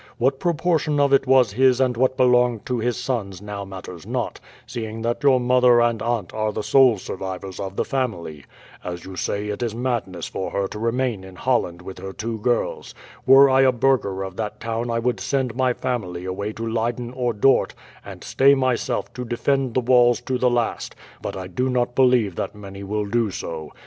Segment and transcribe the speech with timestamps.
[0.17, 4.39] What proportion of it was his and what belonged to his sons now matters not,
[4.65, 8.45] seeing that your mother and aunt are the sole survivors of the family.
[8.83, 12.39] As you say, it is madness for her to remain in Holland with her two
[12.39, 12.95] girls.
[13.27, 17.13] Were I a burgher of that town I would send my family away to Leyden
[17.13, 21.69] or Dort and stay myself to defend the walls to the last, but I do
[21.69, 23.71] not believe that many will do so.